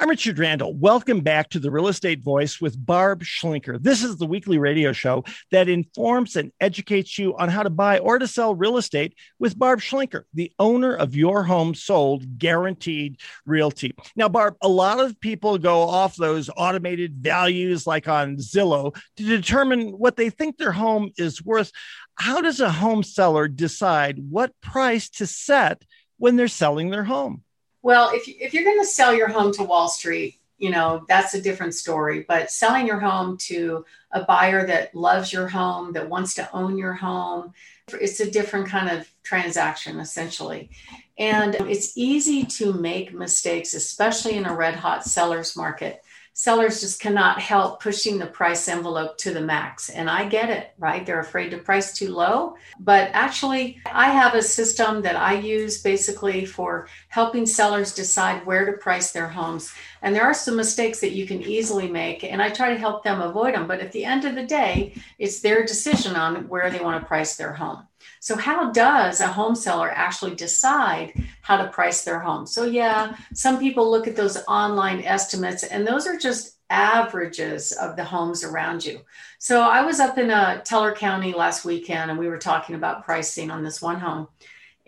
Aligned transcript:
I'm 0.00 0.08
Richard 0.08 0.38
Randall. 0.38 0.74
Welcome 0.74 1.22
back 1.22 1.48
to 1.48 1.58
the 1.58 1.72
Real 1.72 1.88
Estate 1.88 2.22
Voice 2.22 2.60
with 2.60 2.86
Barb 2.86 3.24
Schlinker. 3.24 3.82
This 3.82 4.04
is 4.04 4.16
the 4.16 4.26
weekly 4.26 4.56
radio 4.56 4.92
show 4.92 5.24
that 5.50 5.68
informs 5.68 6.36
and 6.36 6.52
educates 6.60 7.18
you 7.18 7.36
on 7.36 7.48
how 7.48 7.64
to 7.64 7.70
buy 7.70 7.98
or 7.98 8.16
to 8.20 8.28
sell 8.28 8.54
real 8.54 8.76
estate 8.76 9.16
with 9.40 9.58
Barb 9.58 9.80
Schlinker, 9.80 10.22
the 10.32 10.52
owner 10.60 10.94
of 10.94 11.16
Your 11.16 11.42
Home 11.42 11.74
Sold 11.74 12.38
Guaranteed 12.38 13.18
Realty. 13.44 13.92
Now, 14.14 14.28
Barb, 14.28 14.54
a 14.62 14.68
lot 14.68 15.00
of 15.00 15.18
people 15.18 15.58
go 15.58 15.80
off 15.80 16.14
those 16.14 16.48
automated 16.56 17.16
values 17.16 17.84
like 17.84 18.06
on 18.06 18.36
Zillow 18.36 18.94
to 19.16 19.24
determine 19.24 19.88
what 19.88 20.14
they 20.14 20.30
think 20.30 20.58
their 20.58 20.70
home 20.70 21.10
is 21.16 21.44
worth. 21.44 21.72
How 22.14 22.40
does 22.40 22.60
a 22.60 22.70
home 22.70 23.02
seller 23.02 23.48
decide 23.48 24.20
what 24.30 24.52
price 24.60 25.10
to 25.10 25.26
set 25.26 25.82
when 26.18 26.36
they're 26.36 26.46
selling 26.46 26.90
their 26.90 27.02
home? 27.02 27.42
Well, 27.88 28.10
if, 28.12 28.28
if 28.28 28.52
you're 28.52 28.64
going 28.64 28.80
to 28.80 28.84
sell 28.84 29.14
your 29.14 29.28
home 29.28 29.50
to 29.54 29.64
Wall 29.64 29.88
Street, 29.88 30.38
you 30.58 30.68
know, 30.68 31.06
that's 31.08 31.32
a 31.32 31.40
different 31.40 31.72
story. 31.72 32.22
But 32.28 32.50
selling 32.50 32.86
your 32.86 33.00
home 33.00 33.38
to 33.48 33.86
a 34.12 34.24
buyer 34.24 34.66
that 34.66 34.94
loves 34.94 35.32
your 35.32 35.48
home, 35.48 35.94
that 35.94 36.06
wants 36.06 36.34
to 36.34 36.54
own 36.54 36.76
your 36.76 36.92
home, 36.92 37.54
it's 37.94 38.20
a 38.20 38.30
different 38.30 38.68
kind 38.68 38.90
of 38.90 39.10
transaction, 39.22 40.00
essentially. 40.00 40.68
And 41.16 41.54
it's 41.54 41.96
easy 41.96 42.44
to 42.58 42.74
make 42.74 43.14
mistakes, 43.14 43.72
especially 43.72 44.34
in 44.34 44.44
a 44.44 44.54
red 44.54 44.74
hot 44.74 45.06
seller's 45.06 45.56
market 45.56 46.02
sellers 46.38 46.80
just 46.80 47.00
cannot 47.00 47.40
help 47.40 47.82
pushing 47.82 48.16
the 48.16 48.26
price 48.26 48.68
envelope 48.68 49.18
to 49.18 49.34
the 49.34 49.40
max. 49.40 49.90
And 49.90 50.08
I 50.08 50.28
get 50.28 50.50
it, 50.50 50.70
right? 50.78 51.04
They're 51.04 51.18
afraid 51.18 51.50
to 51.50 51.58
price 51.58 51.92
too 51.92 52.14
low. 52.14 52.54
But 52.78 53.10
actually, 53.12 53.80
I 53.86 54.10
have 54.10 54.36
a 54.36 54.42
system 54.42 55.02
that 55.02 55.16
I 55.16 55.32
use 55.32 55.82
basically 55.82 56.46
for 56.46 56.86
helping 57.08 57.44
sellers 57.44 57.92
decide 57.92 58.46
where 58.46 58.64
to 58.66 58.78
price 58.78 59.10
their 59.10 59.26
homes. 59.26 59.74
And 60.00 60.14
there 60.14 60.22
are 60.22 60.32
some 60.32 60.54
mistakes 60.54 61.00
that 61.00 61.10
you 61.10 61.26
can 61.26 61.42
easily 61.42 61.90
make, 61.90 62.22
and 62.22 62.40
I 62.40 62.50
try 62.50 62.72
to 62.72 62.78
help 62.78 63.02
them 63.02 63.20
avoid 63.20 63.54
them. 63.54 63.66
But 63.66 63.80
at 63.80 63.90
the 63.90 64.04
end 64.04 64.24
of 64.24 64.36
the 64.36 64.46
day, 64.46 64.94
it's 65.18 65.40
their 65.40 65.66
decision 65.66 66.14
on 66.14 66.46
where 66.46 66.70
they 66.70 66.78
want 66.78 67.02
to 67.02 67.08
price 67.08 67.34
their 67.34 67.54
home. 67.54 67.82
So, 68.20 68.36
how 68.36 68.70
does 68.72 69.20
a 69.20 69.26
home 69.26 69.54
seller 69.54 69.90
actually 69.90 70.34
decide 70.34 71.12
how 71.42 71.56
to 71.56 71.68
price 71.68 72.04
their 72.04 72.20
home? 72.20 72.46
So, 72.46 72.64
yeah, 72.64 73.16
some 73.34 73.58
people 73.58 73.90
look 73.90 74.06
at 74.06 74.16
those 74.16 74.36
online 74.48 75.02
estimates, 75.02 75.62
and 75.62 75.86
those 75.86 76.06
are 76.06 76.18
just 76.18 76.56
averages 76.70 77.72
of 77.72 77.96
the 77.96 78.04
homes 78.04 78.44
around 78.44 78.84
you. 78.84 79.00
So, 79.38 79.62
I 79.62 79.84
was 79.84 80.00
up 80.00 80.18
in 80.18 80.30
uh, 80.30 80.60
Teller 80.62 80.94
County 80.94 81.32
last 81.32 81.64
weekend, 81.64 82.10
and 82.10 82.18
we 82.18 82.28
were 82.28 82.38
talking 82.38 82.74
about 82.74 83.04
pricing 83.04 83.50
on 83.50 83.62
this 83.62 83.80
one 83.80 84.00
home. 84.00 84.28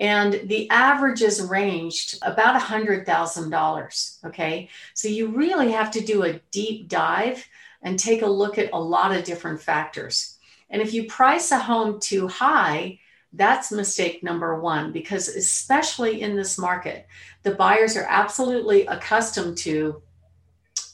And 0.01 0.49
the 0.49 0.69
averages 0.71 1.43
ranged 1.43 2.19
about 2.23 2.59
$100,000. 2.59 4.25
Okay. 4.25 4.71
So 4.95 5.09
you 5.09 5.29
really 5.29 5.73
have 5.73 5.91
to 5.91 6.01
do 6.01 6.23
a 6.23 6.41
deep 6.51 6.89
dive 6.89 7.47
and 7.83 7.99
take 7.99 8.23
a 8.23 8.27
look 8.27 8.57
at 8.57 8.73
a 8.73 8.81
lot 8.81 9.15
of 9.15 9.25
different 9.25 9.61
factors. 9.61 10.39
And 10.71 10.81
if 10.81 10.95
you 10.95 11.05
price 11.05 11.53
a 11.53 11.59
home 11.59 12.01
too 12.01 12.29
high, 12.29 13.00
that's 13.33 13.71
mistake 13.71 14.23
number 14.23 14.61
one, 14.61 14.93
because 14.93 15.29
especially 15.29 16.23
in 16.23 16.37
this 16.37 16.59
market, 16.59 17.07
the 17.43 17.53
buyers 17.53 17.97
are 17.97 18.07
absolutely 18.09 18.87
accustomed 18.87 19.57
to 19.59 20.03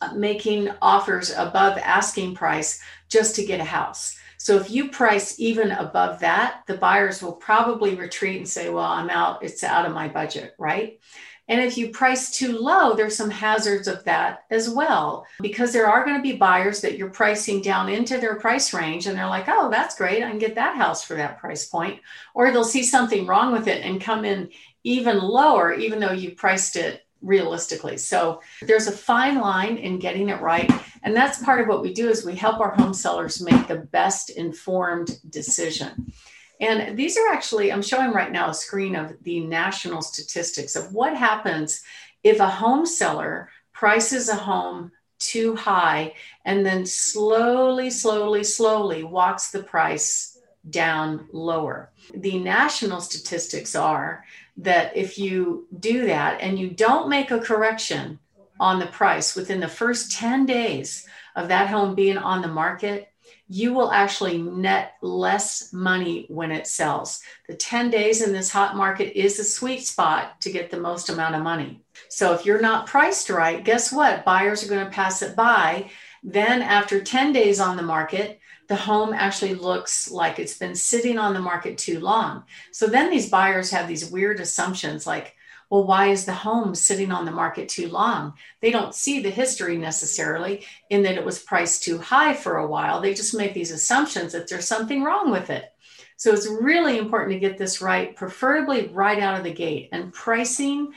uh, 0.03 0.13
making 0.15 0.69
offers 0.83 1.31
above 1.31 1.79
asking 1.79 2.35
price 2.35 2.81
just 3.09 3.35
to 3.37 3.47
get 3.47 3.61
a 3.61 3.65
house. 3.65 4.19
So 4.39 4.57
if 4.57 4.71
you 4.71 4.91
price 4.91 5.41
even 5.41 5.71
above 5.71 6.21
that, 6.21 6.63
the 6.67 6.77
buyers 6.77 7.23
will 7.23 7.33
probably 7.33 7.95
retreat 7.95 8.37
and 8.37 8.49
say, 8.49 8.69
Well, 8.69 8.85
I'm 8.85 9.11
out, 9.11 9.43
it's 9.43 9.65
out 9.65 9.87
of 9.87 9.95
my 9.95 10.09
budget, 10.09 10.55
right? 10.59 11.01
And 11.49 11.61
if 11.61 11.79
you 11.79 11.91
price 11.91 12.31
too 12.31 12.59
low, 12.59 12.95
there's 12.95 13.17
some 13.17 13.31
hazards 13.31 13.87
of 13.87 14.03
that 14.05 14.45
as 14.51 14.69
well, 14.69 15.27
because 15.41 15.73
there 15.73 15.87
are 15.87 16.05
going 16.05 16.17
to 16.17 16.23
be 16.23 16.37
buyers 16.37 16.81
that 16.81 16.99
you're 16.99 17.11
pricing 17.11 17.63
down 17.63 17.89
into 17.89 18.19
their 18.19 18.35
price 18.35 18.75
range 18.75 19.07
and 19.07 19.17
they're 19.17 19.29
like, 19.29 19.47
oh, 19.49 19.71
that's 19.71 19.97
great. 19.97 20.25
I 20.25 20.31
can 20.31 20.39
get 20.39 20.57
that 20.57 20.77
house 20.77 21.05
for 21.05 21.15
that 21.15 21.39
price 21.39 21.67
point. 21.69 22.01
Or 22.35 22.51
they'll 22.51 22.65
see 22.65 22.83
something 22.83 23.27
wrong 23.27 23.53
with 23.53 23.69
it 23.69 23.85
and 23.85 24.01
come 24.01 24.25
in 24.25 24.51
even 24.83 25.21
lower, 25.21 25.73
even 25.73 26.01
though 26.01 26.13
you 26.13 26.33
priced 26.33 26.77
it 26.77 27.07
realistically. 27.23 27.97
So 27.97 28.41
there's 28.63 28.87
a 28.87 28.93
fine 28.93 29.41
line 29.41 29.79
in 29.79 29.99
getting 29.99 30.29
it 30.29 30.41
right. 30.41 30.71
And 31.03 31.15
that's 31.15 31.43
part 31.43 31.61
of 31.61 31.67
what 31.67 31.83
we 31.83 31.93
do 31.93 32.09
is 32.09 32.25
we 32.25 32.37
help 32.37 32.61
our 32.61 32.75
home 32.75 32.95
sellers 32.95 33.41
make 33.41 33.67
the 33.67 33.79
best 33.79 34.31
informed 34.31 35.19
decision. 35.31 36.13
And 36.61 36.97
these 36.97 37.17
are 37.17 37.29
actually, 37.29 37.71
I'm 37.73 37.83
showing 37.83 38.13
right 38.13 38.33
now 38.33 38.51
a 38.51 38.55
screen 38.55 38.97
of 38.97 39.15
the 39.23 39.41
national 39.41 40.03
statistics 40.03 40.75
of 40.77 40.93
what 40.93 41.17
happens 41.17 41.83
if 42.23 42.41
a 42.41 42.49
home 42.49 42.87
seller 42.87 43.51
prices 43.73 44.29
a 44.29 44.35
home 44.35 44.93
too 45.19 45.55
high 45.55 46.15
and 46.45 46.65
then 46.65 46.87
slowly, 46.87 47.91
slowly, 47.91 48.45
slowly 48.45 49.03
walks 49.03 49.51
the 49.51 49.63
price 49.63 50.39
down 50.69 51.29
lower. 51.33 51.91
The 52.15 52.39
national 52.39 53.01
statistics 53.01 53.75
are 53.75 54.25
that 54.59 54.97
if 54.97 55.19
you 55.19 55.69
do 55.79 56.07
that 56.07 56.41
and 56.41 56.59
you 56.59 56.71
don't 56.71 57.09
make 57.09 57.31
a 57.31 57.41
correction 57.41 58.19
on 58.59 58.79
the 58.79 58.87
price 58.87 59.37
within 59.37 59.61
the 59.61 59.69
first 59.69 60.13
10 60.13 60.47
days 60.47 61.07
of 61.35 61.49
that 61.49 61.69
home 61.69 61.95
being 61.95 62.19
on 62.19 62.41
the 62.41 62.49
market, 62.49 63.09
you 63.49 63.73
will 63.73 63.93
actually 63.93 64.39
net 64.39 64.95
less 65.03 65.73
money 65.73 66.27
when 66.29 66.51
it 66.51 66.67
sells. 66.67 67.23
The 67.49 67.55
10 67.55 67.91
days 67.91 68.23
in 68.23 68.33
this 68.33 68.51
hot 68.51 68.77
market 68.77 69.19
is 69.19 69.39
a 69.39 69.45
sweet 69.45 69.85
spot 69.85 70.41
to 70.41 70.51
get 70.51 70.71
the 70.71 70.81
most 70.81 71.09
amount 71.09 71.37
of 71.37 71.43
money. 71.43 71.81
So 72.09 72.35
if 72.35 72.45
you're 72.45 72.61
not 72.61 72.87
priced 72.87 73.31
right, 73.31 73.65
guess 73.65 73.93
what? 73.93 74.25
Buyers 74.25 74.65
are 74.65 74.69
going 74.69 74.85
to 74.85 74.91
pass 74.91 75.23
it 75.23 75.37
by. 75.37 75.91
Then, 76.25 76.61
after 76.61 77.01
10 77.01 77.33
days 77.33 77.61
on 77.61 77.77
the 77.77 77.83
market, 77.83 78.41
the 78.69 78.77
home 78.77 79.13
actually 79.13 79.55
looks 79.55 80.11
like 80.11 80.41
it's 80.41 80.59
been 80.59 80.75
sitting 80.75 81.19
on 81.19 81.33
the 81.33 81.41
market 81.41 81.79
too 81.79 82.01
long. 82.01 82.43
So 82.73 82.89
then 82.89 83.11
these 83.11 83.31
buyers 83.31 83.71
have 83.71 83.87
these 83.87 84.11
weird 84.11 84.41
assumptions 84.41 85.07
like, 85.07 85.37
well, 85.71 85.85
why 85.85 86.09
is 86.09 86.25
the 86.25 86.33
home 86.33 86.75
sitting 86.75 87.11
on 87.11 87.25
the 87.25 87.33
market 87.33 87.69
too 87.69 87.89
long? 87.89 88.35
They 88.61 88.71
don't 88.71 88.95
see 88.95 89.21
the 89.21 89.31
history 89.31 89.77
necessarily 89.77 90.65
in 90.91 91.03
that 91.03 91.17
it 91.17 91.25
was 91.25 91.43
priced 91.43 91.83
too 91.83 91.99
high 91.99 92.35
for 92.35 92.59
a 92.59 92.67
while. 92.67 93.01
They 93.01 93.15
just 93.15 93.35
make 93.35 93.53
these 93.53 93.73
assumptions 93.73 94.33
that 94.33 94.49
there's 94.49 94.67
something 94.67 95.03
wrong 95.03 95.31
with 95.31 95.51
it. 95.51 95.73
So 96.17 96.33
it's 96.33 96.49
really 96.49 96.99
important 96.99 97.33
to 97.33 97.41
get 97.41 97.59
this 97.59 97.83
right, 97.83 98.15
preferably 98.15 98.89
right 98.89 99.19
out 99.19 99.37
of 99.37 99.45
the 99.45 99.53
gate. 99.53 99.89
And 99.93 100.13
pricing 100.13 100.93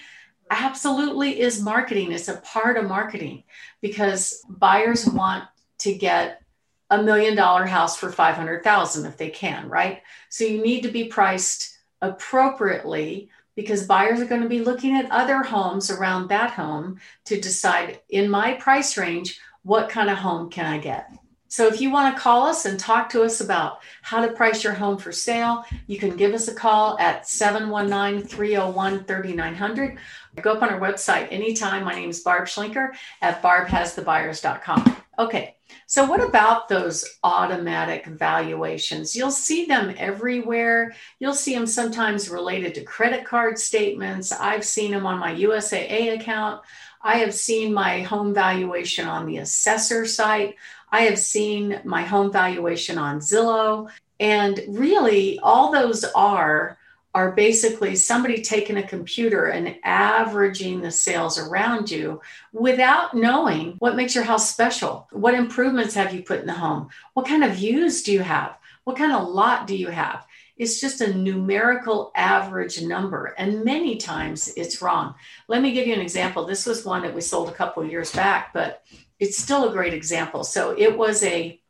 absolutely 0.52 1.42
is 1.42 1.62
marketing, 1.62 2.12
it's 2.12 2.28
a 2.28 2.38
part 2.38 2.78
of 2.78 2.88
marketing 2.88 3.44
because 3.82 4.44
buyers 4.50 5.06
want 5.06 5.46
to 5.80 5.94
get 5.94 6.42
a 6.90 7.02
million 7.02 7.36
dollar 7.36 7.66
house 7.66 7.98
for 7.98 8.12
500,000 8.12 9.06
if 9.06 9.18
they 9.18 9.30
can, 9.30 9.70
right? 9.70 10.02
So 10.30 10.44
you 10.44 10.64
need 10.64 10.82
to 10.82 10.90
be 10.90 11.06
priced 11.06 11.78
appropriately 12.02 13.30
because 13.60 13.86
buyers 13.86 14.22
are 14.22 14.26
going 14.26 14.42
to 14.42 14.48
be 14.48 14.62
looking 14.62 14.96
at 14.96 15.12
other 15.12 15.44
homes 15.44 15.92
around 15.92 16.30
that 16.30 16.52
home 16.52 16.98
to 17.26 17.42
decide 17.42 18.00
in 18.08 18.30
my 18.30 18.54
price 18.54 18.96
range, 18.96 19.38
what 19.64 19.90
kind 19.90 20.10
of 20.10 20.18
home 20.18 20.50
can 20.50 20.66
I 20.66 20.78
get? 20.78 21.12
So 21.50 21.68
if 21.68 21.82
you 21.82 21.92
want 21.92 22.16
to 22.16 22.22
call 22.22 22.46
us 22.46 22.64
and 22.64 22.80
talk 22.80 23.10
to 23.10 23.22
us 23.22 23.42
about 23.42 23.82
how 24.02 24.26
to 24.26 24.32
price 24.32 24.64
your 24.64 24.72
home 24.72 24.98
for 24.98 25.12
sale, 25.12 25.66
you 25.88 26.00
can 26.00 26.16
give 26.16 26.34
us 26.34 26.48
a 26.48 26.56
call 26.56 26.98
at 27.00 27.24
719-301-3900. 27.24 29.98
Go 30.42 30.54
up 30.54 30.62
on 30.62 30.70
our 30.70 30.80
website 30.80 31.28
anytime. 31.30 31.84
My 31.84 31.96
name 31.96 32.12
is 32.12 32.22
Barb 32.22 32.46
Schlinker 32.46 32.92
at 33.22 33.44
barbhasthebuyers.com. 33.44 34.96
Okay, 35.20 35.58
so, 35.86 36.06
what 36.06 36.22
about 36.22 36.70
those 36.70 37.18
automatic 37.24 38.06
valuations? 38.06 39.18
You'll 39.18 39.32
see 39.32 39.66
them 39.66 39.94
everywhere. 39.98 40.96
You'll 41.20 41.34
see 41.34 41.54
them 41.54 41.68
sometimes 41.68 42.30
related 42.30 42.74
to 42.76 42.84
credit 42.84 43.26
card 43.26 43.60
statements. 43.60 44.32
I've 44.32 44.64
seen 44.64 44.92
them 44.92 45.06
on 45.06 45.20
my 45.20 45.36
USAA 45.36 46.18
account. 46.18 46.62
I 47.02 47.18
have 47.18 47.34
seen 47.34 47.74
my 47.74 48.02
home 48.04 48.34
valuation 48.34 49.10
on 49.10 49.26
the 49.26 49.38
assessor 49.38 50.06
site. 50.06 50.56
I 50.90 51.02
have 51.02 51.20
seen 51.20 51.82
my 51.84 52.04
home 52.04 52.32
valuation 52.32 52.98
on 52.98 53.20
Zillow. 53.20 53.90
And 54.22 54.62
really, 54.70 55.38
all 55.40 55.70
those 55.70 56.06
are 56.06 56.79
are 57.16 57.32
basically 57.32 57.96
somebody 57.96 58.42
taking 58.42 58.78
a 58.78 58.88
computer 58.88 59.48
and 59.48 59.76
averaging 59.84 60.82
the 60.82 60.92
sales 60.92 61.40
around 61.40 61.90
you 61.90 62.22
without 62.54 63.16
knowing 63.16 63.76
what 63.80 63.96
makes 63.96 64.14
your 64.14 64.24
house 64.24 64.50
special. 64.50 65.08
What 65.12 65.34
improvements 65.34 65.96
have 65.96 66.14
you 66.14 66.22
put 66.22 66.42
in 66.42 66.48
the 66.48 66.54
home? 66.54 66.90
What 67.14 67.28
kind 67.28 67.44
of 67.44 67.56
views 67.56 68.04
do 68.04 68.14
you 68.14 68.22
have? 68.22 68.58
What 68.84 68.98
kind 68.98 69.12
of 69.12 69.28
lot 69.28 69.66
do 69.66 69.76
you 69.76 69.88
have? 69.88 70.26
It's 70.56 70.82
just 70.82 71.02
a 71.02 71.14
numerical 71.14 72.12
average 72.16 72.82
number, 72.82 73.34
and 73.38 73.64
many 73.64 73.96
times 73.96 74.52
it's 74.58 74.82
wrong. 74.82 75.16
Let 75.48 75.62
me 75.62 75.72
give 75.72 75.88
you 75.88 75.94
an 75.94 76.02
example. 76.02 76.46
This 76.46 76.66
was 76.66 76.84
one 76.84 77.04
that 77.04 77.16
we 77.16 77.22
sold 77.22 77.48
a 77.48 77.54
couple 77.54 77.82
of 77.82 77.90
years 77.90 78.12
back, 78.12 78.52
but 78.54 78.84
it's 79.20 79.38
still 79.38 79.70
a 79.70 79.72
great 79.72 79.94
example. 79.94 80.44
So 80.44 80.76
it 80.78 80.98
was 80.98 81.24
a 81.24 81.62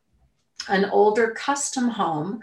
an 0.68 0.84
older 0.86 1.30
custom 1.30 1.88
home 1.88 2.40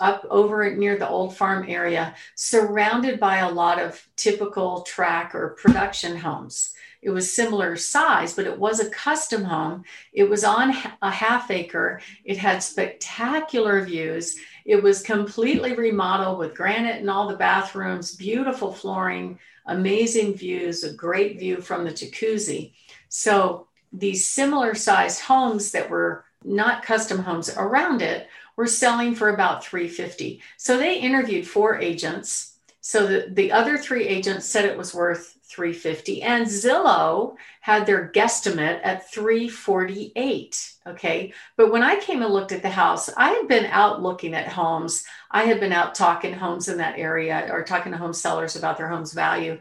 up 0.00 0.26
over 0.30 0.74
near 0.74 0.96
the 0.98 1.08
old 1.08 1.36
farm 1.36 1.64
area, 1.68 2.14
surrounded 2.34 3.20
by 3.20 3.38
a 3.38 3.50
lot 3.50 3.80
of 3.80 4.06
typical 4.16 4.82
track 4.82 5.34
or 5.34 5.56
production 5.60 6.16
homes. 6.16 6.74
it 7.04 7.10
was 7.10 7.30
similar 7.30 7.76
size, 7.76 8.32
but 8.32 8.46
it 8.46 8.58
was 8.58 8.80
a 8.80 8.88
custom 8.88 9.44
home. 9.44 9.84
It 10.14 10.24
was 10.24 10.42
on 10.42 10.74
a 11.02 11.10
half 11.10 11.50
acre. 11.50 12.00
It 12.24 12.38
had 12.38 12.62
spectacular 12.62 13.84
views. 13.84 14.36
It 14.64 14.82
was 14.82 15.02
completely 15.02 15.74
remodeled 15.74 16.38
with 16.38 16.54
granite 16.54 17.02
in 17.02 17.10
all 17.10 17.28
the 17.28 17.36
bathrooms, 17.36 18.16
beautiful 18.16 18.72
flooring, 18.72 19.38
amazing 19.66 20.34
views, 20.34 20.82
a 20.82 20.94
great 20.94 21.38
view 21.38 21.60
from 21.60 21.84
the 21.84 21.90
jacuzzi. 21.90 22.72
So 23.10 23.68
these 23.92 24.26
similar 24.26 24.74
sized 24.74 25.20
homes 25.20 25.72
that 25.72 25.90
were 25.90 26.23
not 26.44 26.82
custom 26.82 27.18
homes 27.18 27.50
around 27.56 28.02
it 28.02 28.28
were 28.56 28.66
selling 28.66 29.14
for 29.14 29.30
about 29.30 29.64
350 29.64 30.40
so 30.56 30.76
they 30.76 30.98
interviewed 30.98 31.46
four 31.46 31.78
agents. 31.78 32.52
So 32.80 33.06
the, 33.06 33.26
the 33.30 33.50
other 33.50 33.78
three 33.78 34.06
agents 34.06 34.46
said 34.46 34.66
it 34.66 34.76
was 34.76 34.94
worth 34.94 35.38
350 35.44 36.22
and 36.22 36.46
zillow 36.46 37.36
had 37.60 37.86
their 37.86 38.10
guesstimate 38.10 38.80
at 38.82 39.10
348 39.10 40.72
okay? 40.86 41.32
But 41.56 41.72
when 41.72 41.82
i 41.82 41.96
came 41.96 42.22
and 42.22 42.32
looked 42.32 42.52
at 42.52 42.62
the 42.62 42.70
house 42.70 43.08
i 43.16 43.30
had 43.30 43.48
been 43.48 43.66
out 43.66 44.02
looking 44.02 44.34
at 44.34 44.48
homes. 44.48 45.04
I 45.30 45.44
had 45.44 45.60
been 45.60 45.72
out 45.72 45.94
talking 45.94 46.34
homes 46.34 46.68
in 46.68 46.78
that 46.78 46.98
area 46.98 47.48
or 47.50 47.62
talking 47.62 47.92
to 47.92 47.98
home 47.98 48.12
sellers 48.12 48.56
about 48.56 48.76
their 48.76 48.88
home's 48.88 49.12
value. 49.12 49.60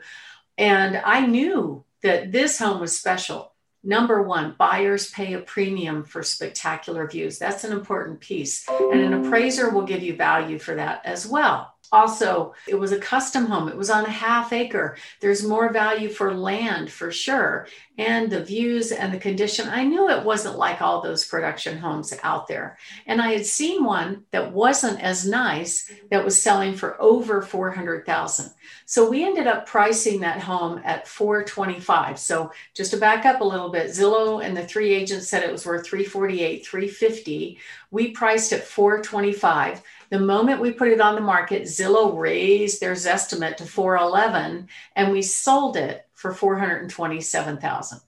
And 0.58 0.98
i 0.98 1.26
knew 1.26 1.84
that 2.02 2.32
this 2.32 2.60
home 2.60 2.82
was 2.82 2.98
special 2.98 3.53
Number 3.84 4.22
one, 4.22 4.56
buyers 4.58 5.12
pay 5.12 5.34
a 5.34 5.40
premium 5.40 6.06
for 6.06 6.24
spectacular 6.24 7.06
views. 7.08 7.38
That's 7.38 7.66
an 7.66 7.74
important 7.74 8.22
piece. 8.22 8.66
And 8.70 9.02
an 9.02 9.14
appraiser 9.14 9.70
will 9.70 9.82
give 9.82 10.02
you 10.02 10.16
value 10.16 10.58
for 10.58 10.76
that 10.76 11.02
as 11.06 11.28
well. 11.28 11.73
Also, 11.92 12.56
it 12.68 12.76
was 12.76 12.92
a 12.92 13.00
custom 13.00 13.46
home. 13.46 13.70
It 13.70 13.78
was 13.78 13.92
on 13.92 14.06
a 14.06 14.10
half 14.10 14.52
acre. 14.52 14.98
There's 15.20 15.46
more 15.46 15.72
value 15.72 16.10
for 16.10 16.34
land 16.34 16.92
for 16.92 17.12
sure. 17.12 17.68
And 18.00 18.32
the 18.32 18.44
views 18.44 18.92
and 18.92 19.14
the 19.14 19.20
condition. 19.20 19.70
I 19.70 19.84
knew 19.84 20.10
it 20.10 20.24
wasn't 20.24 20.58
like 20.58 20.82
all 20.82 21.02
those 21.02 21.28
production 21.28 21.78
homes 21.78 22.12
out 22.24 22.48
there. 22.48 22.80
And 23.06 23.22
I 23.22 23.34
had 23.34 23.46
seen 23.46 23.84
one 23.84 24.24
that 24.32 24.52
wasn't 24.52 25.02
as 25.02 25.28
nice 25.28 25.92
that 26.10 26.26
was 26.26 26.42
selling 26.42 26.74
for 26.74 27.00
over 27.00 27.44
400,000. 27.44 28.52
So 28.86 29.08
we 29.08 29.24
ended 29.24 29.46
up 29.46 29.68
pricing 29.68 30.22
that 30.22 30.42
home 30.42 30.82
at 30.84 31.08
425. 31.08 32.18
So 32.18 32.52
just 32.74 32.92
to 32.92 32.98
back 32.98 33.26
up 33.26 33.42
a 33.42 33.46
little 33.46 33.70
bit, 33.70 33.92
Zillow 33.92 34.44
and 34.44 34.58
the 34.58 34.66
three 34.66 34.94
agents 34.94 35.28
said 35.28 35.44
it 35.44 35.52
was 35.52 35.66
worth 35.66 35.86
348, 35.86 36.66
350. 36.66 37.60
We 37.92 38.10
priced 38.10 38.52
at 38.52 38.64
425 38.64 39.84
the 40.14 40.20
moment 40.20 40.62
we 40.62 40.72
put 40.72 40.90
it 40.90 41.02
on 41.02 41.16
the 41.16 41.22
market, 41.22 41.64
Zillow 41.64 42.16
raised 42.16 42.80
their 42.80 42.92
estimate 42.92 43.58
to 43.58 43.66
411 43.66 44.70
and 44.96 45.12
we 45.12 45.24
sold 45.24 45.76
it 45.76 46.06
for 46.14 46.36
427,000. 46.36 48.00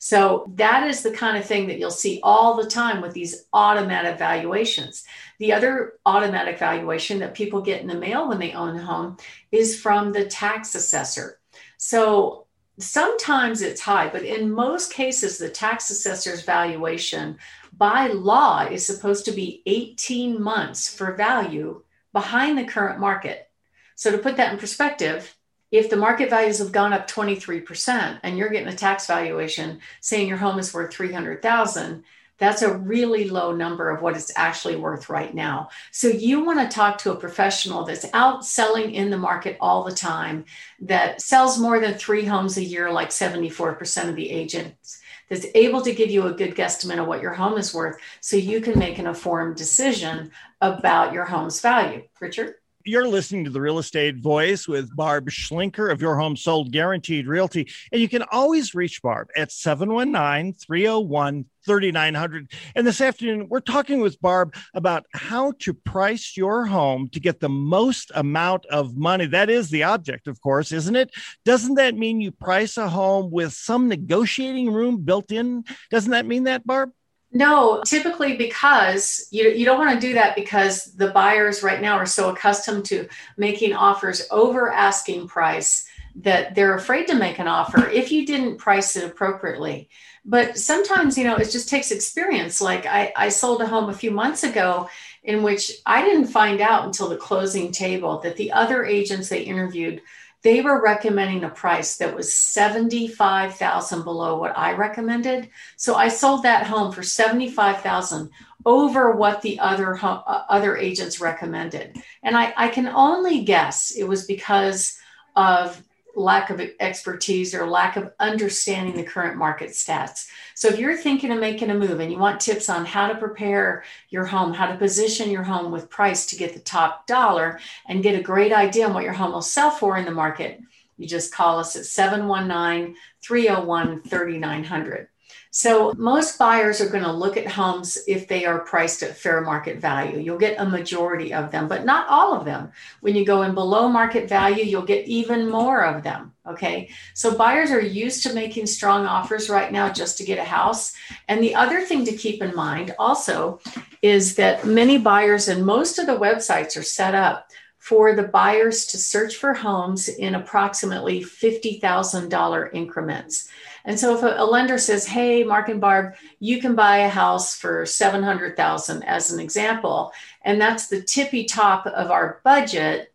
So 0.00 0.50
that 0.56 0.88
is 0.88 1.04
the 1.04 1.12
kind 1.12 1.38
of 1.38 1.44
thing 1.44 1.68
that 1.68 1.78
you'll 1.78 1.92
see 1.92 2.18
all 2.24 2.56
the 2.56 2.68
time 2.68 3.00
with 3.00 3.12
these 3.12 3.44
automatic 3.52 4.18
valuations. 4.18 5.04
The 5.38 5.52
other 5.52 5.92
automatic 6.04 6.58
valuation 6.58 7.20
that 7.20 7.34
people 7.34 7.62
get 7.62 7.82
in 7.82 7.86
the 7.86 7.94
mail 7.94 8.26
when 8.26 8.40
they 8.40 8.50
own 8.50 8.74
a 8.74 8.82
home 8.82 9.16
is 9.52 9.80
from 9.80 10.10
the 10.10 10.26
tax 10.26 10.74
assessor. 10.74 11.38
So 11.76 12.46
sometimes 12.78 13.62
it's 13.62 13.80
high, 13.80 14.08
but 14.08 14.24
in 14.24 14.50
most 14.50 14.92
cases, 14.92 15.38
the 15.38 15.50
tax 15.50 15.88
assessor's 15.90 16.42
valuation 16.42 17.38
by 17.78 18.08
law 18.08 18.66
is 18.66 18.84
supposed 18.84 19.24
to 19.24 19.32
be 19.32 19.62
18 19.66 20.42
months 20.42 20.92
for 20.92 21.12
value 21.12 21.82
behind 22.12 22.58
the 22.58 22.64
current 22.64 22.98
market. 22.98 23.48
So 23.94 24.10
to 24.10 24.18
put 24.18 24.36
that 24.36 24.52
in 24.52 24.58
perspective, 24.58 25.36
if 25.70 25.88
the 25.88 25.96
market 25.96 26.30
values 26.30 26.58
have 26.58 26.72
gone 26.72 26.92
up 26.92 27.08
23% 27.08 28.20
and 28.22 28.36
you're 28.36 28.48
getting 28.48 28.72
a 28.72 28.76
tax 28.76 29.06
valuation 29.06 29.80
saying 30.00 30.28
your 30.28 30.38
home 30.38 30.58
is 30.58 30.74
worth 30.74 30.92
300,000, 30.92 32.04
that's 32.38 32.62
a 32.62 32.78
really 32.78 33.28
low 33.28 33.54
number 33.54 33.90
of 33.90 34.00
what 34.00 34.16
it's 34.16 34.32
actually 34.36 34.76
worth 34.76 35.08
right 35.10 35.34
now. 35.34 35.68
So 35.90 36.08
you 36.08 36.44
want 36.44 36.60
to 36.60 36.74
talk 36.74 36.98
to 36.98 37.12
a 37.12 37.16
professional 37.16 37.84
that's 37.84 38.06
out 38.14 38.46
selling 38.46 38.94
in 38.94 39.10
the 39.10 39.18
market 39.18 39.56
all 39.60 39.84
the 39.84 39.94
time, 39.94 40.44
that 40.80 41.20
sells 41.20 41.58
more 41.58 41.80
than 41.80 41.94
3 41.94 42.24
homes 42.24 42.56
a 42.56 42.64
year 42.64 42.90
like 42.90 43.10
74% 43.10 44.08
of 44.08 44.16
the 44.16 44.30
agents 44.30 45.00
that's 45.28 45.46
able 45.54 45.82
to 45.82 45.94
give 45.94 46.10
you 46.10 46.26
a 46.26 46.32
good 46.32 46.54
guesstimate 46.54 47.00
of 47.00 47.06
what 47.06 47.22
your 47.22 47.34
home 47.34 47.58
is 47.58 47.74
worth 47.74 47.96
so 48.20 48.36
you 48.36 48.60
can 48.60 48.78
make 48.78 48.98
an 48.98 49.06
informed 49.06 49.56
decision 49.56 50.30
about 50.60 51.12
your 51.12 51.24
home's 51.24 51.60
value. 51.60 52.02
Richard? 52.20 52.57
You're 52.88 53.06
listening 53.06 53.44
to 53.44 53.50
the 53.50 53.60
Real 53.60 53.78
Estate 53.78 54.16
Voice 54.16 54.66
with 54.66 54.96
Barb 54.96 55.28
Schlinker 55.28 55.92
of 55.92 56.00
Your 56.00 56.16
Home 56.16 56.36
Sold 56.36 56.72
Guaranteed 56.72 57.26
Realty. 57.26 57.70
And 57.92 58.00
you 58.00 58.08
can 58.08 58.22
always 58.32 58.74
reach 58.74 59.02
Barb 59.02 59.28
at 59.36 59.52
719 59.52 60.54
301 60.54 61.44
3900. 61.66 62.50
And 62.74 62.86
this 62.86 63.02
afternoon, 63.02 63.48
we're 63.50 63.60
talking 63.60 64.00
with 64.00 64.18
Barb 64.22 64.54
about 64.72 65.04
how 65.12 65.52
to 65.58 65.74
price 65.74 66.34
your 66.34 66.64
home 66.64 67.10
to 67.10 67.20
get 67.20 67.40
the 67.40 67.50
most 67.50 68.10
amount 68.14 68.64
of 68.64 68.96
money. 68.96 69.26
That 69.26 69.50
is 69.50 69.68
the 69.68 69.82
object, 69.82 70.26
of 70.26 70.40
course, 70.40 70.72
isn't 70.72 70.96
it? 70.96 71.10
Doesn't 71.44 71.74
that 71.74 71.94
mean 71.94 72.22
you 72.22 72.32
price 72.32 72.78
a 72.78 72.88
home 72.88 73.30
with 73.30 73.52
some 73.52 73.88
negotiating 73.88 74.72
room 74.72 75.02
built 75.02 75.30
in? 75.30 75.64
Doesn't 75.90 76.12
that 76.12 76.24
mean 76.24 76.44
that, 76.44 76.66
Barb? 76.66 76.92
No, 77.30 77.82
typically 77.84 78.36
because 78.36 79.28
you, 79.30 79.50
you 79.50 79.66
don't 79.66 79.78
want 79.78 80.00
to 80.00 80.06
do 80.06 80.14
that 80.14 80.34
because 80.34 80.94
the 80.94 81.10
buyers 81.10 81.62
right 81.62 81.80
now 81.80 81.96
are 81.98 82.06
so 82.06 82.30
accustomed 82.30 82.86
to 82.86 83.06
making 83.36 83.74
offers 83.74 84.26
over 84.30 84.72
asking 84.72 85.28
price 85.28 85.86
that 86.16 86.54
they're 86.54 86.74
afraid 86.74 87.06
to 87.06 87.14
make 87.14 87.38
an 87.38 87.46
offer 87.46 87.88
if 87.88 88.10
you 88.10 88.26
didn't 88.26 88.56
price 88.56 88.96
it 88.96 89.04
appropriately. 89.04 89.88
But 90.24 90.58
sometimes, 90.58 91.16
you 91.16 91.24
know, 91.24 91.36
it 91.36 91.50
just 91.50 91.68
takes 91.68 91.90
experience. 91.90 92.60
Like 92.60 92.86
I, 92.86 93.12
I 93.14 93.28
sold 93.28 93.60
a 93.60 93.66
home 93.66 93.88
a 93.88 93.94
few 93.94 94.10
months 94.10 94.42
ago 94.42 94.88
in 95.22 95.42
which 95.42 95.70
I 95.86 96.02
didn't 96.02 96.28
find 96.28 96.60
out 96.60 96.86
until 96.86 97.08
the 97.08 97.16
closing 97.16 97.72
table 97.72 98.20
that 98.20 98.36
the 98.36 98.52
other 98.52 98.84
agents 98.84 99.28
they 99.28 99.42
interviewed 99.42 100.00
they 100.42 100.60
were 100.60 100.82
recommending 100.82 101.44
a 101.44 101.48
price 101.48 101.96
that 101.96 102.14
was 102.14 102.32
75,000 102.32 104.04
below 104.04 104.38
what 104.38 104.56
I 104.56 104.74
recommended. 104.74 105.50
So 105.76 105.94
I 105.94 106.08
sold 106.08 106.44
that 106.44 106.66
home 106.66 106.92
for 106.92 107.02
75,000 107.02 108.30
over 108.64 109.12
what 109.12 109.42
the 109.42 109.58
other 109.58 109.98
uh, 110.00 110.44
other 110.48 110.76
agents 110.76 111.20
recommended. 111.20 111.96
And 112.22 112.36
I, 112.36 112.52
I 112.56 112.68
can 112.68 112.88
only 112.88 113.42
guess 113.44 113.92
it 113.92 114.04
was 114.04 114.26
because 114.26 114.98
of 115.34 115.82
lack 116.18 116.50
of 116.50 116.60
expertise 116.80 117.54
or 117.54 117.68
lack 117.68 117.96
of 117.96 118.12
understanding 118.18 118.96
the 118.96 119.04
current 119.04 119.36
market 119.36 119.70
stats. 119.70 120.28
So 120.54 120.68
if 120.68 120.78
you're 120.78 120.96
thinking 120.96 121.30
of 121.30 121.38
making 121.38 121.70
a 121.70 121.74
move 121.74 122.00
and 122.00 122.10
you 122.10 122.18
want 122.18 122.40
tips 122.40 122.68
on 122.68 122.84
how 122.84 123.06
to 123.08 123.14
prepare 123.14 123.84
your 124.10 124.24
home, 124.24 124.52
how 124.52 124.66
to 124.66 124.76
position 124.76 125.30
your 125.30 125.44
home 125.44 125.70
with 125.70 125.90
price 125.90 126.26
to 126.26 126.36
get 126.36 126.54
the 126.54 126.60
top 126.60 127.06
dollar 127.06 127.60
and 127.86 128.02
get 128.02 128.18
a 128.18 128.22
great 128.22 128.52
idea 128.52 128.86
on 128.86 128.94
what 128.94 129.04
your 129.04 129.12
home 129.12 129.32
will 129.32 129.42
sell 129.42 129.70
for 129.70 129.96
in 129.96 130.04
the 130.04 130.10
market, 130.10 130.60
you 130.96 131.06
just 131.06 131.32
call 131.32 131.58
us 131.58 131.76
at 131.76 131.86
719 131.86 132.96
301 133.22 134.02
3900. 134.02 135.08
So 135.50 135.94
most 135.96 136.38
buyers 136.38 136.80
are 136.80 136.88
going 136.88 137.04
to 137.04 137.12
look 137.12 137.36
at 137.36 137.46
homes 137.46 137.98
if 138.06 138.28
they 138.28 138.44
are 138.44 138.60
priced 138.60 139.02
at 139.02 139.16
fair 139.16 139.40
market 139.40 139.78
value. 139.78 140.18
You'll 140.18 140.38
get 140.38 140.60
a 140.60 140.66
majority 140.66 141.32
of 141.32 141.50
them, 141.50 141.68
but 141.68 141.84
not 141.84 142.08
all 142.08 142.34
of 142.34 142.44
them. 142.44 142.70
When 143.00 143.16
you 143.16 143.24
go 143.24 143.42
in 143.42 143.54
below 143.54 143.88
market 143.88 144.28
value, 144.28 144.64
you'll 144.64 144.82
get 144.82 145.06
even 145.06 145.50
more 145.50 145.84
of 145.84 146.02
them. 146.02 146.32
Okay. 146.46 146.90
So 147.14 147.34
buyers 147.36 147.70
are 147.70 147.80
used 147.80 148.22
to 148.24 148.34
making 148.34 148.66
strong 148.66 149.06
offers 149.06 149.48
right 149.48 149.72
now 149.72 149.92
just 149.92 150.18
to 150.18 150.24
get 150.24 150.38
a 150.38 150.44
house. 150.44 150.94
And 151.28 151.42
the 151.42 151.54
other 151.54 151.82
thing 151.82 152.04
to 152.04 152.16
keep 152.16 152.42
in 152.42 152.54
mind 152.54 152.94
also 152.98 153.60
is 154.02 154.34
that 154.36 154.66
many 154.66 154.98
buyers 154.98 155.48
and 155.48 155.64
most 155.64 155.98
of 155.98 156.06
the 156.06 156.16
websites 156.16 156.76
are 156.78 156.82
set 156.82 157.14
up 157.14 157.48
for 157.78 158.14
the 158.14 158.22
buyers 158.22 158.84
to 158.84 158.98
search 158.98 159.36
for 159.36 159.54
homes 159.54 160.08
in 160.08 160.34
approximately 160.34 161.20
$50,000 161.20 162.74
increments. 162.74 163.48
And 163.84 163.98
so 163.98 164.16
if 164.16 164.22
a, 164.22 164.42
a, 164.42 164.44
lender 164.44 164.78
says, 164.78 165.06
"Hey, 165.06 165.44
Mark 165.44 165.68
and 165.68 165.80
Barb, 165.80 166.14
you 166.40 166.60
can 166.60 166.74
buy 166.74 166.98
a 166.98 167.08
house 167.08 167.54
for 167.54 167.86
700,000 167.86 169.02
as 169.04 169.30
an 169.30 169.40
example, 169.40 170.12
and 170.42 170.60
that's 170.60 170.88
the 170.88 171.02
tippy 171.02 171.44
top 171.44 171.86
of 171.86 172.10
our 172.10 172.40
budget," 172.44 173.12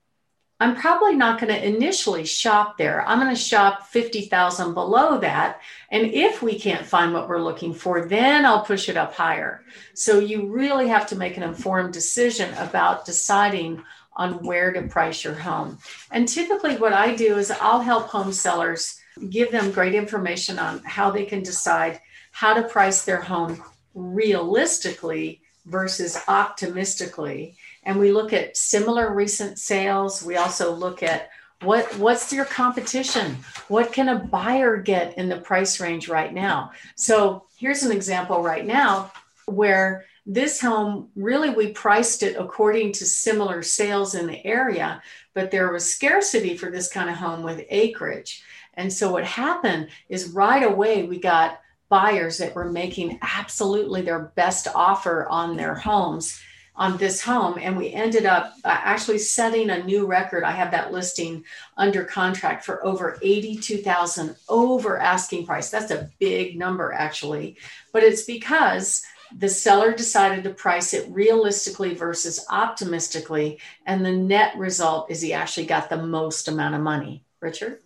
I'm 0.59 0.75
probably 0.75 1.15
not 1.15 1.41
going 1.41 1.53
to 1.53 1.67
initially 1.67 2.23
shop 2.23 2.77
there. 2.77 3.05
I'm 3.05 3.19
going 3.19 3.35
to 3.35 3.41
shop 3.41 3.87
50,000 3.87 4.73
below 4.73 5.19
that, 5.19 5.59
and 5.91 6.07
if 6.07 6.41
we 6.41 6.57
can't 6.57 6.85
find 6.85 7.13
what 7.13 7.27
we're 7.27 7.41
looking 7.41 7.73
for, 7.73 8.05
then 8.05 8.45
I'll 8.45 8.63
push 8.63 8.87
it 8.87 8.95
up 8.95 9.13
higher. 9.13 9.63
So 9.93 10.19
you 10.19 10.47
really 10.47 10.87
have 10.87 11.07
to 11.07 11.17
make 11.17 11.35
an 11.35 11.43
informed 11.43 11.91
decision 11.91 12.53
about 12.53 13.05
deciding 13.05 13.83
on 14.15 14.43
where 14.43 14.71
to 14.71 14.83
price 14.83 15.23
your 15.23 15.33
home. 15.33 15.79
And 16.11 16.27
typically 16.27 16.77
what 16.77 16.93
I 16.93 17.15
do 17.15 17.37
is 17.37 17.51
I'll 17.51 17.81
help 17.81 18.07
home 18.07 18.31
sellers 18.31 19.01
give 19.29 19.51
them 19.51 19.71
great 19.71 19.95
information 19.95 20.59
on 20.59 20.83
how 20.83 21.11
they 21.11 21.25
can 21.25 21.43
decide 21.43 22.01
how 22.31 22.53
to 22.53 22.67
price 22.67 23.05
their 23.05 23.21
home 23.21 23.63
realistically 23.93 25.41
versus 25.65 26.17
optimistically. 26.27 27.55
And 27.83 27.99
we 27.99 28.11
look 28.11 28.33
at 28.33 28.57
similar 28.57 29.13
recent 29.13 29.59
sales. 29.59 30.23
We 30.23 30.37
also 30.37 30.73
look 30.73 31.03
at 31.03 31.29
what 31.63 31.97
what's 31.97 32.33
your 32.33 32.45
competition 32.45 33.37
what 33.69 33.93
can 33.93 34.09
a 34.09 34.19
buyer 34.19 34.77
get 34.77 35.17
in 35.17 35.29
the 35.29 35.39
price 35.39 35.79
range 35.79 36.09
right 36.09 36.33
now 36.33 36.71
so 36.95 37.45
here's 37.55 37.83
an 37.83 37.91
example 37.91 38.41
right 38.41 38.65
now 38.65 39.11
where 39.45 40.05
this 40.25 40.59
home 40.59 41.09
really 41.15 41.49
we 41.49 41.71
priced 41.71 42.23
it 42.23 42.35
according 42.37 42.91
to 42.91 43.05
similar 43.05 43.61
sales 43.61 44.15
in 44.15 44.27
the 44.27 44.45
area 44.45 45.01
but 45.33 45.51
there 45.51 45.71
was 45.71 45.89
scarcity 45.89 46.57
for 46.57 46.69
this 46.69 46.91
kind 46.91 47.09
of 47.09 47.15
home 47.15 47.43
with 47.43 47.65
acreage 47.69 48.43
and 48.75 48.91
so 48.91 49.11
what 49.11 49.23
happened 49.23 49.89
is 50.09 50.29
right 50.29 50.63
away 50.63 51.03
we 51.03 51.19
got 51.19 51.59
buyers 51.89 52.39
that 52.39 52.55
were 52.55 52.71
making 52.71 53.19
absolutely 53.21 54.01
their 54.01 54.31
best 54.35 54.67
offer 54.73 55.27
on 55.29 55.55
their 55.55 55.75
homes 55.75 56.41
on 56.75 56.97
this 56.97 57.21
home. 57.21 57.59
And 57.61 57.77
we 57.77 57.93
ended 57.93 58.25
up 58.25 58.55
uh, 58.63 58.69
actually 58.69 59.19
setting 59.19 59.69
a 59.69 59.83
new 59.83 60.07
record. 60.07 60.43
I 60.43 60.51
have 60.51 60.71
that 60.71 60.91
listing 60.91 61.43
under 61.77 62.03
contract 62.03 62.65
for 62.65 62.83
over 62.83 63.19
82000 63.21 64.35
over 64.49 64.97
asking 64.97 65.45
price. 65.45 65.69
That's 65.69 65.91
a 65.91 66.09
big 66.19 66.57
number 66.57 66.91
actually. 66.91 67.57
But 67.91 68.03
it's 68.03 68.23
because 68.23 69.03
the 69.35 69.49
seller 69.49 69.93
decided 69.93 70.43
to 70.43 70.49
price 70.49 70.93
it 70.93 71.09
realistically 71.11 71.93
versus 71.93 72.45
optimistically 72.49 73.59
and 73.85 74.05
the 74.05 74.11
net 74.11 74.55
result 74.57 75.09
is 75.09 75.21
he 75.21 75.33
actually 75.33 75.65
got 75.65 75.89
the 75.89 75.97
most 75.97 76.47
amount 76.47 76.75
of 76.75 76.81
money. 76.81 77.23
Richard 77.39 77.82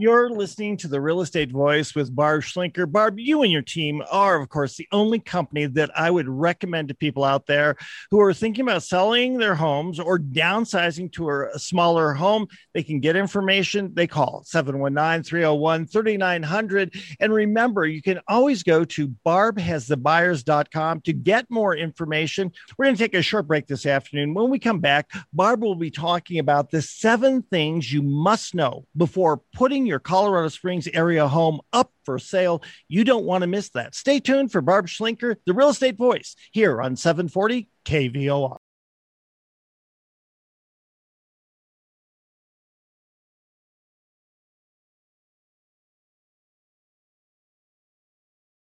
you're 0.00 0.30
listening 0.30 0.78
to 0.78 0.88
the 0.88 0.98
Real 0.98 1.20
Estate 1.20 1.52
Voice 1.52 1.94
with 1.94 2.16
Barb 2.16 2.40
Schlinker. 2.40 2.90
Barb, 2.90 3.18
you 3.18 3.42
and 3.42 3.52
your 3.52 3.60
team 3.60 4.02
are, 4.10 4.40
of 4.40 4.48
course, 4.48 4.76
the 4.76 4.88
only 4.92 5.18
company 5.18 5.66
that 5.66 5.90
I 5.94 6.10
would 6.10 6.26
recommend 6.26 6.88
to 6.88 6.94
people 6.94 7.22
out 7.22 7.46
there 7.46 7.76
who 8.10 8.18
are 8.20 8.32
thinking 8.32 8.62
about 8.62 8.82
selling 8.82 9.36
their 9.36 9.54
homes 9.54 10.00
or 10.00 10.18
downsizing 10.18 11.12
to 11.12 11.28
a 11.28 11.58
smaller 11.58 12.14
home. 12.14 12.46
They 12.72 12.82
can 12.82 13.00
get 13.00 13.14
information. 13.14 13.92
They 13.92 14.06
call 14.06 14.42
719 14.46 15.22
301 15.22 15.86
3900. 15.86 16.94
And 17.20 17.34
remember, 17.34 17.86
you 17.86 18.00
can 18.00 18.20
always 18.26 18.62
go 18.62 18.86
to 18.86 19.08
barbhasthebuyers.com 19.26 21.02
to 21.02 21.12
get 21.12 21.50
more 21.50 21.76
information. 21.76 22.52
We're 22.78 22.86
going 22.86 22.96
to 22.96 23.02
take 23.02 23.14
a 23.14 23.20
short 23.20 23.46
break 23.46 23.66
this 23.66 23.84
afternoon. 23.84 24.32
When 24.32 24.48
we 24.48 24.58
come 24.58 24.80
back, 24.80 25.10
Barb 25.34 25.62
will 25.62 25.74
be 25.74 25.90
talking 25.90 26.38
about 26.38 26.70
the 26.70 26.80
seven 26.80 27.42
things 27.42 27.92
you 27.92 28.00
must 28.00 28.54
know 28.54 28.86
before 28.96 29.42
putting 29.52 29.89
your 29.90 29.98
Colorado 29.98 30.48
Springs 30.48 30.88
area 30.94 31.28
home 31.28 31.60
up 31.72 31.92
for 32.04 32.18
sale. 32.18 32.62
You 32.88 33.04
don't 33.04 33.26
want 33.26 33.42
to 33.42 33.48
miss 33.48 33.68
that. 33.70 33.94
Stay 33.94 34.20
tuned 34.20 34.50
for 34.52 34.62
Barb 34.62 34.86
Schlinker, 34.86 35.36
the 35.44 35.52
real 35.52 35.68
estate 35.68 35.98
voice, 35.98 36.36
here 36.52 36.80
on 36.80 36.96
740 36.96 37.68
KVOR. 37.84 38.56